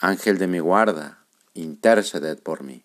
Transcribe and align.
Ángel 0.00 0.36
de 0.38 0.46
mi 0.46 0.58
guarda, 0.58 1.24
interceded 1.54 2.38
por 2.38 2.62
mí. 2.62 2.84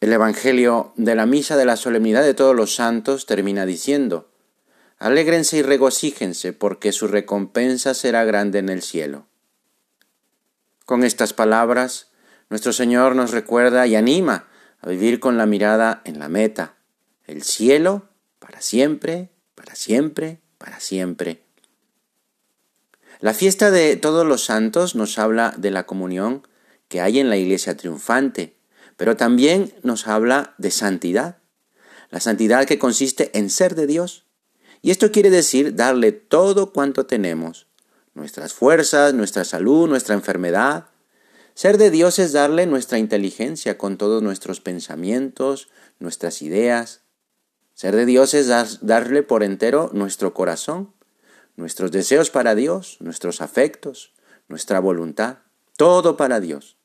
El 0.00 0.12
Evangelio 0.12 0.92
de 0.96 1.14
la 1.14 1.26
Misa 1.26 1.56
de 1.56 1.64
la 1.64 1.76
Solemnidad 1.76 2.22
de 2.22 2.34
Todos 2.34 2.54
los 2.54 2.74
Santos 2.74 3.24
termina 3.24 3.64
diciendo, 3.64 4.30
Alégrense 4.98 5.58
y 5.58 5.62
regocíjense, 5.62 6.52
porque 6.52 6.92
su 6.92 7.08
recompensa 7.08 7.94
será 7.94 8.24
grande 8.24 8.58
en 8.58 8.68
el 8.68 8.82
cielo. 8.82 9.26
Con 10.84 11.02
estas 11.02 11.32
palabras, 11.32 12.10
nuestro 12.50 12.72
Señor 12.72 13.16
nos 13.16 13.30
recuerda 13.30 13.86
y 13.86 13.96
anima 13.96 14.48
a 14.80 14.88
vivir 14.88 15.18
con 15.18 15.38
la 15.38 15.46
mirada 15.46 16.02
en 16.04 16.18
la 16.18 16.28
meta, 16.28 16.74
el 17.26 17.42
cielo 17.42 18.08
para 18.38 18.60
siempre, 18.60 19.30
para 19.54 19.74
siempre, 19.74 20.40
para 20.58 20.78
siempre. 20.78 21.42
La 23.22 23.34
fiesta 23.34 23.70
de 23.70 23.94
todos 23.94 24.26
los 24.26 24.44
santos 24.44 24.96
nos 24.96 25.16
habla 25.16 25.54
de 25.56 25.70
la 25.70 25.86
comunión 25.86 26.44
que 26.88 27.00
hay 27.00 27.20
en 27.20 27.28
la 27.28 27.36
iglesia 27.36 27.76
triunfante, 27.76 28.56
pero 28.96 29.16
también 29.16 29.72
nos 29.84 30.08
habla 30.08 30.56
de 30.58 30.72
santidad. 30.72 31.38
La 32.10 32.18
santidad 32.18 32.66
que 32.66 32.80
consiste 32.80 33.30
en 33.38 33.48
ser 33.48 33.76
de 33.76 33.86
Dios. 33.86 34.26
Y 34.80 34.90
esto 34.90 35.12
quiere 35.12 35.30
decir 35.30 35.76
darle 35.76 36.10
todo 36.10 36.72
cuanto 36.72 37.06
tenemos, 37.06 37.68
nuestras 38.14 38.54
fuerzas, 38.54 39.14
nuestra 39.14 39.44
salud, 39.44 39.88
nuestra 39.88 40.16
enfermedad. 40.16 40.86
Ser 41.54 41.78
de 41.78 41.92
Dios 41.92 42.18
es 42.18 42.32
darle 42.32 42.66
nuestra 42.66 42.98
inteligencia 42.98 43.78
con 43.78 43.98
todos 43.98 44.20
nuestros 44.20 44.60
pensamientos, 44.60 45.68
nuestras 46.00 46.42
ideas. 46.42 47.02
Ser 47.74 47.94
de 47.94 48.04
Dios 48.04 48.34
es 48.34 48.48
darle 48.48 49.22
por 49.22 49.44
entero 49.44 49.90
nuestro 49.92 50.34
corazón, 50.34 50.92
nuestros 51.56 51.92
deseos 51.92 52.30
para 52.30 52.54
Dios, 52.54 52.96
nuestros 53.00 53.40
afectos, 53.40 54.12
nuestra 54.48 54.80
voluntad, 54.80 55.38
todo 55.76 56.16
para 56.16 56.40
Dios. 56.40 56.76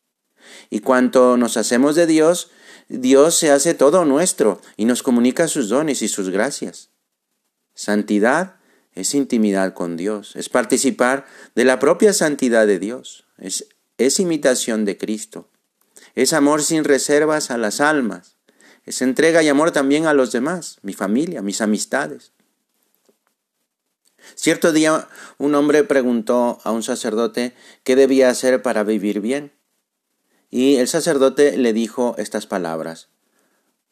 Y 0.69 0.79
cuanto 0.79 1.37
nos 1.37 1.57
hacemos 1.57 1.95
de 1.95 2.07
Dios, 2.07 2.51
Dios 2.89 3.35
se 3.35 3.51
hace 3.51 3.73
todo 3.73 4.05
nuestro 4.05 4.61
y 4.77 4.85
nos 4.85 5.03
comunica 5.03 5.47
sus 5.47 5.69
dones 5.69 6.01
y 6.01 6.07
sus 6.07 6.29
gracias. 6.29 6.89
Santidad 7.73 8.55
es 8.95 9.13
intimidad 9.13 9.73
con 9.73 9.97
Dios, 9.97 10.35
es 10.35 10.49
participar 10.49 11.25
de 11.53 11.65
la 11.65 11.79
propia 11.79 12.13
santidad 12.13 12.65
de 12.65 12.79
Dios, 12.79 13.25
es, 13.37 13.67
es 13.97 14.19
imitación 14.19 14.85
de 14.85 14.97
Cristo, 14.97 15.49
es 16.15 16.33
amor 16.33 16.63
sin 16.63 16.83
reservas 16.83 17.51
a 17.51 17.57
las 17.57 17.79
almas, 17.79 18.37
es 18.85 19.01
entrega 19.01 19.43
y 19.43 19.49
amor 19.49 19.71
también 19.71 20.07
a 20.07 20.13
los 20.13 20.31
demás, 20.31 20.79
mi 20.81 20.93
familia, 20.93 21.41
mis 21.41 21.61
amistades. 21.61 22.31
Cierto 24.35 24.71
día 24.71 25.07
un 25.37 25.55
hombre 25.55 25.83
preguntó 25.83 26.59
a 26.63 26.71
un 26.71 26.83
sacerdote 26.83 27.53
qué 27.83 27.95
debía 27.95 28.29
hacer 28.29 28.61
para 28.61 28.83
vivir 28.83 29.21
bien. 29.21 29.51
Y 30.49 30.77
el 30.77 30.87
sacerdote 30.87 31.57
le 31.57 31.73
dijo 31.73 32.15
estas 32.17 32.47
palabras. 32.47 33.09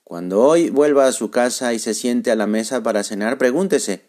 Cuando 0.03 0.41
hoy 0.41 0.69
vuelva 0.69 1.07
a 1.07 1.11
su 1.11 1.31
casa 1.31 1.73
y 1.73 1.79
se 1.79 1.93
siente 1.93 2.31
a 2.31 2.35
la 2.35 2.47
mesa 2.47 2.83
para 2.83 3.03
cenar, 3.03 3.37
pregúntese, 3.37 4.05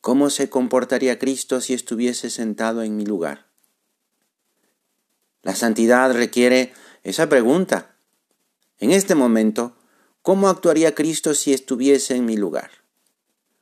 ¿cómo 0.00 0.28
se 0.28 0.50
comportaría 0.50 1.18
Cristo 1.18 1.60
si 1.60 1.72
estuviese 1.72 2.30
sentado 2.30 2.82
en 2.82 2.96
mi 2.96 3.06
lugar? 3.06 3.46
La 5.42 5.54
santidad 5.54 6.12
requiere 6.12 6.72
esa 7.04 7.28
pregunta. 7.28 7.94
En 8.78 8.90
este 8.90 9.14
momento, 9.14 9.76
¿cómo 10.22 10.48
actuaría 10.48 10.94
Cristo 10.94 11.34
si 11.34 11.52
estuviese 11.52 12.16
en 12.16 12.26
mi 12.26 12.36
lugar? 12.36 12.79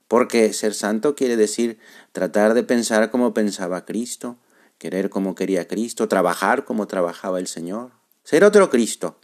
Porque 0.08 0.52
ser 0.54 0.74
santo 0.74 1.14
quiere 1.14 1.36
decir 1.36 1.78
tratar 2.12 2.54
de 2.54 2.62
pensar 2.62 3.10
como 3.10 3.34
pensaba 3.34 3.84
Cristo, 3.84 4.38
querer 4.78 5.10
como 5.10 5.34
quería 5.34 5.69
Cristo, 5.69 6.08
trabajar 6.08 6.64
como 6.64 6.86
trabajaba 6.86 7.38
el 7.38 7.46
Señor, 7.46 7.92
ser 8.24 8.44
otro 8.44 8.70
Cristo. 8.70 9.20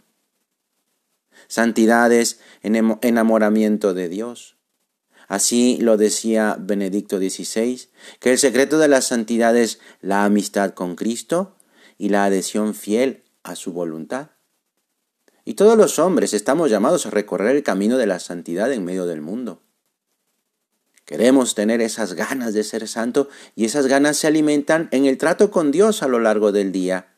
Santidad 1.47 2.11
es 2.11 2.39
enamoramiento 2.61 3.93
de 3.93 4.09
Dios. 4.09 4.57
Así 5.27 5.77
lo 5.81 5.97
decía 5.97 6.55
Benedicto 6.59 7.17
XVI, 7.17 7.89
que 8.19 8.31
el 8.31 8.37
secreto 8.37 8.77
de 8.77 8.87
la 8.87 9.01
santidad 9.01 9.57
es 9.57 9.79
la 10.01 10.23
amistad 10.23 10.73
con 10.73 10.95
Cristo 10.95 11.55
y 11.97 12.09
la 12.09 12.25
adhesión 12.25 12.75
fiel 12.75 13.23
a 13.43 13.55
su 13.55 13.73
voluntad. 13.73 14.29
Y 15.45 15.55
todos 15.55 15.77
los 15.77 15.99
hombres 15.99 16.33
estamos 16.33 16.69
llamados 16.69 17.05
a 17.05 17.11
recorrer 17.11 17.55
el 17.55 17.63
camino 17.63 17.97
de 17.97 18.07
la 18.07 18.19
santidad 18.19 18.71
en 18.71 18.83
medio 18.83 19.05
del 19.05 19.21
mundo. 19.21 19.61
Queremos 21.05 21.53
tener 21.53 21.81
esas 21.81 22.13
ganas 22.13 22.53
de 22.53 22.63
ser 22.63 22.87
santo 22.87 23.29
y 23.55 23.65
esas 23.65 23.85
ganas 23.85 24.17
se 24.17 24.27
alimentan 24.27 24.89
en 24.91 25.05
el 25.05 25.17
trato 25.17 25.51
con 25.51 25.71
Dios 25.71 26.01
a 26.01 26.07
lo 26.07 26.19
largo 26.19 26.51
del 26.51 26.71
día. 26.71 27.13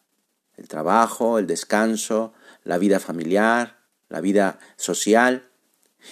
El 0.55 0.67
trabajo, 0.67 1.39
el 1.39 1.47
descanso, 1.47 2.33
la 2.63 2.77
vida 2.77 2.99
familiar, 2.99 3.79
la 4.09 4.19
vida 4.19 4.59
social, 4.75 5.49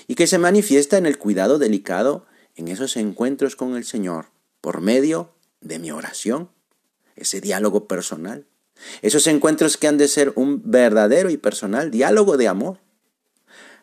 y 0.08 0.16
que 0.16 0.28
se 0.28 0.38
manifiesta 0.38 0.98
en 0.98 1.06
el 1.06 1.18
cuidado 1.18 1.60
delicado 1.60 2.26
en 2.56 2.70
esos 2.70 2.96
encuentros 2.96 3.56
con 3.56 3.76
el 3.76 3.84
Señor 3.84 4.28
por 4.62 4.82
medio 4.82 5.36
de 5.62 5.80
mi 5.80 5.92
oración, 5.92 6.50
ese 7.16 7.42
diálogo 7.42 7.88
personal, 7.88 8.46
esos 9.02 9.28
encuentros 9.28 9.78
que 9.78 9.88
han 9.88 9.98
de 9.98 10.08
ser 10.08 10.32
un 10.36 10.62
verdadero 10.66 11.30
y 11.30 11.38
personal 11.38 11.92
diálogo 11.92 12.38
de 12.38 12.48
amor, 12.48 12.80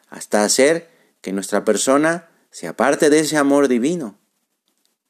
hasta 0.08 0.44
hacer 0.44 0.90
que 1.20 1.32
nuestra 1.32 1.64
persona 1.64 2.28
se 2.52 2.72
parte 2.74 3.10
de 3.10 3.18
ese 3.18 3.36
amor 3.36 3.66
divino. 3.66 4.18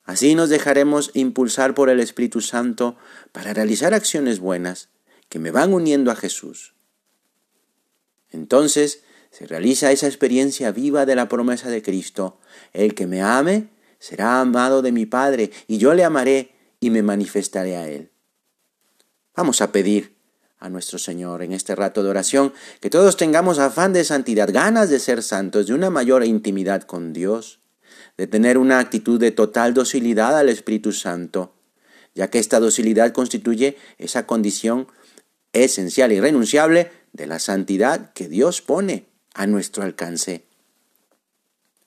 Así 0.04 0.34
nos 0.34 0.48
dejaremos 0.48 1.10
impulsar 1.12 1.74
por 1.74 1.90
el 1.90 2.00
Espíritu 2.00 2.40
Santo 2.40 2.96
para 3.32 3.52
realizar 3.52 3.92
acciones 3.92 4.38
buenas 4.38 4.88
que 5.28 5.38
me 5.38 5.50
van 5.50 5.74
uniendo 5.74 6.10
a 6.10 6.16
Jesús. 6.16 6.74
Entonces 8.30 9.02
se 9.30 9.46
realiza 9.46 9.90
esa 9.92 10.06
experiencia 10.06 10.70
viva 10.70 11.04
de 11.04 11.16
la 11.16 11.28
promesa 11.28 11.68
de 11.68 11.82
Cristo. 11.82 12.38
El 12.72 12.94
que 12.94 13.06
me 13.06 13.22
ame 13.22 13.68
será 13.98 14.40
amado 14.40 14.80
de 14.80 14.92
mi 14.92 15.06
Padre, 15.06 15.50
y 15.66 15.78
yo 15.78 15.94
le 15.94 16.04
amaré 16.04 16.54
y 16.80 16.90
me 16.90 17.02
manifestaré 17.02 17.76
a 17.76 17.88
él. 17.88 18.10
Vamos 19.34 19.60
a 19.60 19.72
pedir 19.72 20.16
a 20.62 20.68
nuestro 20.68 20.98
Señor 20.98 21.42
en 21.42 21.52
este 21.52 21.74
rato 21.74 22.04
de 22.04 22.10
oración, 22.10 22.52
que 22.80 22.88
todos 22.88 23.16
tengamos 23.16 23.58
afán 23.58 23.92
de 23.92 24.04
santidad, 24.04 24.48
ganas 24.52 24.90
de 24.90 25.00
ser 25.00 25.24
santos, 25.24 25.66
de 25.66 25.74
una 25.74 25.90
mayor 25.90 26.24
intimidad 26.24 26.82
con 26.84 27.12
Dios, 27.12 27.58
de 28.16 28.28
tener 28.28 28.58
una 28.58 28.78
actitud 28.78 29.18
de 29.18 29.32
total 29.32 29.74
docilidad 29.74 30.38
al 30.38 30.48
Espíritu 30.48 30.92
Santo, 30.92 31.52
ya 32.14 32.30
que 32.30 32.38
esta 32.38 32.60
docilidad 32.60 33.12
constituye 33.12 33.76
esa 33.98 34.24
condición 34.24 34.86
esencial 35.52 36.12
y 36.12 36.20
renunciable 36.20 36.92
de 37.12 37.26
la 37.26 37.40
santidad 37.40 38.12
que 38.12 38.28
Dios 38.28 38.62
pone 38.62 39.06
a 39.34 39.48
nuestro 39.48 39.82
alcance. 39.82 40.44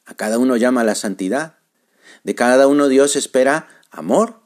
A 0.05 0.15
cada 0.15 0.37
uno 0.37 0.57
llama 0.57 0.83
la 0.83 0.95
santidad, 0.95 1.59
de 2.25 2.35
cada 2.35 2.67
uno 2.67 2.89
Dios 2.89 3.15
espera 3.15 3.69
amor, 3.89 4.41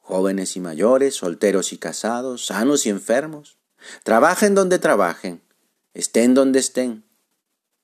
jóvenes 0.00 0.56
y 0.56 0.60
mayores, 0.60 1.16
solteros 1.16 1.74
y 1.74 1.78
casados, 1.78 2.46
sanos 2.46 2.86
y 2.86 2.90
enfermos. 2.90 3.58
Trabajen 4.02 4.54
donde 4.54 4.78
trabajen, 4.78 5.42
estén 5.94 6.34
donde 6.34 6.58
estén. 6.58 7.04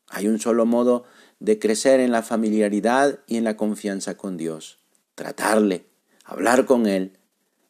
Hay 0.09 0.29
un 0.29 0.39
solo 0.39 0.67
modo 0.67 1.05
de 1.41 1.59
crecer 1.59 2.01
en 2.01 2.13
la 2.13 2.23
familiaridad 2.23 3.19
y 3.27 3.37
en 3.37 3.45
la 3.45 3.57
confianza 3.57 4.17
con 4.17 4.37
Dios. 4.37 4.79
Tratarle, 5.15 5.87
hablar 6.25 6.67
con 6.67 6.87
Él, 6.87 7.19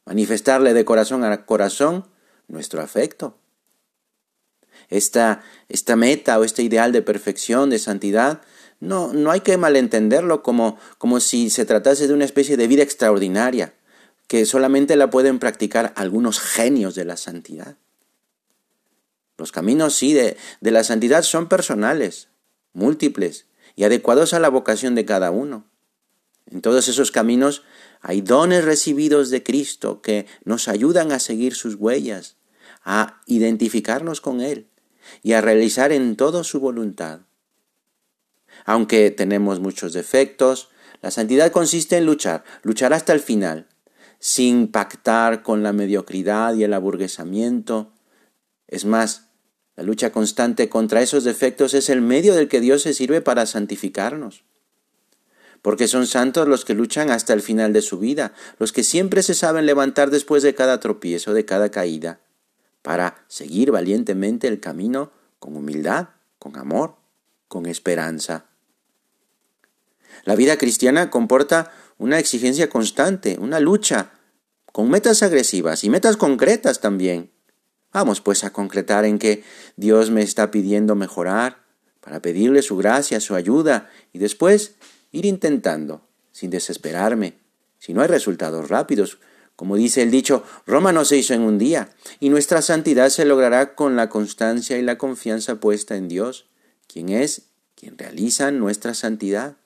manifestarle 0.05 0.75
de 0.75 0.85
corazón 0.85 1.25
a 1.25 1.47
corazón 1.47 2.07
nuestro 2.49 2.83
afecto. 2.83 3.39
Esta, 4.89 5.43
esta 5.69 5.97
meta 5.97 6.39
o 6.39 6.45
este 6.45 6.63
ideal 6.63 6.93
de 6.93 7.03
perfección, 7.03 7.71
de 7.71 7.79
santidad, 7.79 8.43
no, 8.81 9.13
no 9.13 9.31
hay 9.31 9.41
que 9.41 9.57
malentenderlo 9.57 10.43
como, 10.43 10.77
como 10.99 11.21
si 11.21 11.51
se 11.51 11.65
tratase 11.65 12.09
de 12.09 12.15
una 12.15 12.25
especie 12.25 12.57
de 12.57 12.67
vida 12.67 12.83
extraordinaria, 12.83 13.75
que 14.27 14.45
solamente 14.45 14.97
la 14.97 15.09
pueden 15.09 15.39
practicar 15.39 15.93
algunos 15.97 16.41
genios 16.41 16.95
de 16.95 17.05
la 17.05 17.17
santidad. 17.17 17.77
Los 19.39 19.53
caminos, 19.53 19.95
sí, 19.95 20.13
de, 20.13 20.37
de 20.61 20.71
la 20.71 20.85
santidad 20.85 21.23
son 21.23 21.49
personales, 21.49 22.29
múltiples 22.73 23.47
y 23.77 23.85
adecuados 23.85 24.35
a 24.35 24.41
la 24.41 24.49
vocación 24.49 24.95
de 24.95 25.05
cada 25.05 25.31
uno. 25.31 25.67
En 26.51 26.61
todos 26.61 26.89
esos 26.89 27.11
caminos 27.11 27.63
hay 28.01 28.21
dones 28.21 28.65
recibidos 28.65 29.31
de 29.31 29.43
Cristo 29.43 30.03
que 30.03 30.27
nos 30.45 30.69
ayudan 30.69 31.13
a 31.13 31.19
seguir 31.19 31.55
sus 31.55 31.77
huellas, 31.77 32.37
a 32.85 33.23
identificarnos 33.27 34.21
con 34.21 34.41
Él 34.41 34.69
y 35.23 35.33
a 35.33 35.41
realizar 35.41 35.93
en 35.93 36.17
todo 36.17 36.45
su 36.45 36.61
voluntad. 36.61 37.21
Aunque 38.65 39.11
tenemos 39.11 39.61
muchos 39.61 39.93
defectos, 39.93 40.69
la 41.01 41.11
santidad 41.11 41.51
consiste 41.51 41.97
en 41.97 42.07
luchar, 42.07 42.45
luchar 42.63 42.93
hasta 42.93 43.13
el 43.13 43.21
final, 43.21 43.69
sin 44.19 44.69
pactar 44.69 45.43
con 45.43 45.63
la 45.63 45.73
mediocridad 45.73 46.55
y 46.55 46.65
el 46.65 46.75
aburguesamiento. 46.75 47.92
Es 48.69 48.85
más, 48.85 49.29
la 49.77 49.83
lucha 49.83 50.13
constante 50.13 50.69
contra 50.69 51.03
esos 51.03 51.25
defectos 51.25 51.75
es 51.75 51.89
el 51.89 52.03
medio 52.03 52.35
del 52.35 52.49
que 52.49 52.61
Dios 52.61 52.83
se 52.83 52.95
sirve 52.95 53.21
para 53.21 53.47
santificarnos. 53.47 54.45
Porque 55.63 55.89
son 55.89 56.07
santos 56.07 56.49
los 56.49 56.65
que 56.65 56.75
luchan 56.75 57.11
hasta 57.11 57.33
el 57.33 57.41
final 57.41 57.73
de 57.73 57.83
su 57.83 57.99
vida, 57.99 58.35
los 58.59 58.73
que 58.73 58.83
siempre 58.83 59.23
se 59.23 59.35
saben 59.35 59.65
levantar 59.65 60.11
después 60.11 60.43
de 60.43 60.55
cada 60.55 60.81
tropiezo, 60.81 61.33
de 61.35 61.45
cada 61.45 61.71
caída, 61.71 62.21
para 62.83 63.25
seguir 63.29 63.71
valientemente 63.71 64.49
el 64.49 64.61
camino 64.61 65.13
con 65.39 65.57
humildad, 65.57 66.09
con 66.39 66.57
amor, 66.57 66.97
con 67.49 67.67
esperanza. 67.67 68.47
La 70.25 70.35
vida 70.37 70.57
cristiana 70.57 71.11
comporta 71.11 71.73
una 71.99 72.19
exigencia 72.19 72.69
constante, 72.69 73.39
una 73.39 73.61
lucha, 73.61 74.13
con 74.73 74.91
metas 74.91 75.23
agresivas 75.23 75.85
y 75.85 75.91
metas 75.91 76.17
concretas 76.17 76.81
también. 76.81 77.31
Vamos 77.93 78.21
pues 78.21 78.45
a 78.45 78.53
concretar 78.53 79.05
en 79.05 79.19
que 79.19 79.45
Dios 79.77 80.11
me 80.11 80.23
está 80.23 80.51
pidiendo 80.51 80.95
mejorar, 80.95 81.63
para 82.01 82.21
pedirle 82.21 82.63
su 82.63 82.77
gracia, 82.77 83.21
su 83.21 83.35
ayuda, 83.35 83.89
y 84.13 84.19
después 84.19 84.75
ir 85.13 85.25
intentando, 85.25 86.07
sin 86.33 86.51
desesperarme. 86.51 87.39
Si 87.79 87.95
no 87.95 88.03
hay 88.03 88.09
resultados 88.09 88.69
rápidos, 88.69 89.19
como 89.57 89.77
dice 89.77 90.03
el 90.03 90.11
dicho, 90.11 90.43
Roma 90.67 90.93
no 90.93 91.05
se 91.05 91.17
hizo 91.17 91.35
en 91.35 91.43
un 91.43 91.59
día, 91.59 91.91
y 92.19 92.29
nuestra 92.29 92.63
santidad 92.63 93.09
se 93.11 93.25
logrará 93.25 93.75
con 93.75 93.95
la 93.95 94.09
constancia 94.09 94.79
y 94.79 94.83
la 94.83 94.99
confianza 94.99 95.61
puesta 95.61 95.97
en 95.97 96.09
Dios, 96.09 96.47
quien 96.89 97.11
es 97.11 97.43
quien 97.77 97.99
realiza 97.99 98.51
nuestra 98.53 98.95
santidad. 98.95 99.57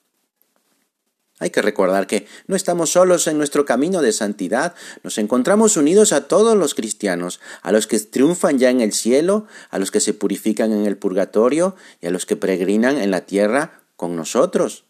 Hay 1.38 1.50
que 1.50 1.60
recordar 1.60 2.06
que 2.06 2.26
no 2.46 2.56
estamos 2.56 2.92
solos 2.92 3.26
en 3.26 3.36
nuestro 3.36 3.66
camino 3.66 4.00
de 4.00 4.12
santidad, 4.12 4.74
nos 5.02 5.18
encontramos 5.18 5.76
unidos 5.76 6.12
a 6.12 6.28
todos 6.28 6.56
los 6.56 6.74
cristianos, 6.74 7.40
a 7.60 7.72
los 7.72 7.86
que 7.86 8.00
triunfan 8.00 8.58
ya 8.58 8.70
en 8.70 8.80
el 8.80 8.92
cielo, 8.92 9.46
a 9.68 9.78
los 9.78 9.90
que 9.90 10.00
se 10.00 10.14
purifican 10.14 10.72
en 10.72 10.86
el 10.86 10.96
purgatorio 10.96 11.76
y 12.00 12.06
a 12.06 12.10
los 12.10 12.24
que 12.24 12.36
peregrinan 12.36 12.96
en 12.96 13.10
la 13.10 13.26
tierra 13.26 13.82
con 13.96 14.16
nosotros, 14.16 14.84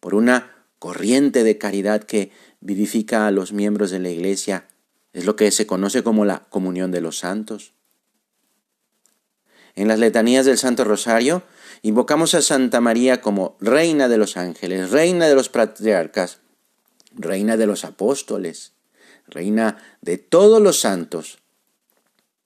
por 0.00 0.14
una 0.14 0.66
corriente 0.78 1.42
de 1.42 1.56
caridad 1.56 2.04
que 2.04 2.32
vivifica 2.60 3.26
a 3.26 3.30
los 3.30 3.52
miembros 3.52 3.90
de 3.90 3.98
la 3.98 4.10
Iglesia. 4.10 4.68
Es 5.14 5.24
lo 5.24 5.36
que 5.36 5.50
se 5.50 5.66
conoce 5.66 6.02
como 6.02 6.26
la 6.26 6.44
comunión 6.50 6.90
de 6.90 7.00
los 7.00 7.18
santos. 7.18 7.72
En 9.74 9.88
las 9.88 9.98
letanías 9.98 10.44
del 10.44 10.58
Santo 10.58 10.84
Rosario 10.84 11.44
invocamos 11.82 12.34
a 12.34 12.42
Santa 12.42 12.80
María 12.80 13.20
como 13.20 13.56
Reina 13.60 14.08
de 14.08 14.18
los 14.18 14.36
ángeles, 14.36 14.90
Reina 14.90 15.28
de 15.28 15.34
los 15.34 15.48
patriarcas, 15.48 16.40
Reina 17.12 17.56
de 17.56 17.66
los 17.66 17.84
apóstoles, 17.84 18.72
Reina 19.26 19.78
de 20.00 20.18
todos 20.18 20.60
los 20.60 20.80
santos. 20.80 21.38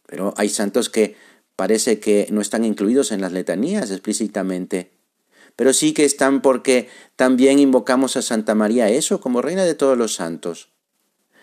Pero 0.06 0.34
hay 0.36 0.48
santos 0.48 0.88
que 0.90 1.16
parece 1.56 2.00
que 2.00 2.28
no 2.30 2.40
están 2.40 2.64
incluidos 2.64 3.12
en 3.12 3.20
las 3.20 3.32
letanías 3.32 3.90
explícitamente 3.90 4.92
pero 5.56 5.72
sí 5.72 5.92
que 5.92 6.04
están 6.04 6.42
porque 6.42 6.88
también 7.16 7.58
invocamos 7.58 8.16
a 8.16 8.22
Santa 8.22 8.54
María 8.54 8.88
eso 8.88 9.20
como 9.20 9.42
Reina 9.42 9.64
de 9.64 9.74
todos 9.74 9.98
los 9.98 10.14
santos. 10.14 10.70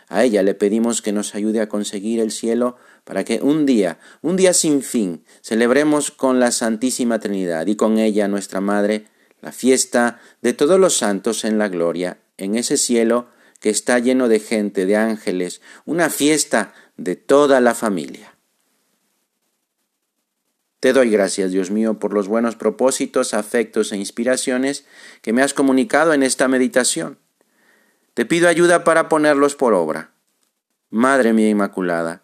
A 0.08 0.24
ella 0.24 0.42
le 0.42 0.56
pedimos 0.56 1.02
que 1.02 1.12
nos 1.12 1.36
ayude 1.36 1.62
a 1.62 1.70
conseguir 1.70 2.20
el 2.20 2.32
cielo 2.32 2.78
para 3.04 3.24
que 3.24 3.40
un 3.42 3.66
día, 3.66 4.00
un 4.22 4.36
día 4.36 4.54
sin 4.54 4.82
fin, 4.82 5.24
celebremos 5.42 6.12
con 6.12 6.40
la 6.40 6.52
Santísima 6.52 7.20
Trinidad 7.20 7.68
y 7.68 7.76
con 7.76 7.98
ella, 7.98 8.28
nuestra 8.28 8.62
Madre, 8.62 9.08
la 9.42 9.52
fiesta 9.52 10.20
de 10.42 10.54
todos 10.54 10.80
los 10.80 10.98
santos 10.98 11.46
en 11.46 11.58
la 11.58 11.70
gloria, 11.70 12.20
en 12.38 12.56
ese 12.56 12.78
cielo 12.78 13.28
que 13.60 13.70
está 13.70 14.00
lleno 14.00 14.28
de 14.28 14.40
gente, 14.40 14.86
de 14.86 14.96
ángeles, 14.96 15.62
una 15.86 16.10
fiesta 16.10 16.74
de 16.98 17.16
toda 17.16 17.62
la 17.62 17.76
familia. 17.76 18.36
Te 20.80 20.94
doy 20.94 21.10
gracias, 21.10 21.52
Dios 21.52 21.72
mío, 21.72 22.00
por 22.00 22.14
los 22.14 22.30
buenos 22.30 22.56
propósitos, 22.56 23.34
afectos 23.34 23.92
e 23.92 23.98
inspiraciones 23.98 24.86
que 25.22 25.34
me 25.34 25.42
has 25.42 25.54
comunicado 25.54 26.14
en 26.14 26.24
esta 26.24 26.48
meditación. 26.48 27.18
Te 28.14 28.26
pido 28.26 28.48
ayuda 28.48 28.86
para 28.86 29.10
ponerlos 29.10 29.56
por 29.56 29.74
obra. 29.74 30.12
Madre 30.90 31.34
mía 31.34 31.50
Inmaculada, 31.50 32.24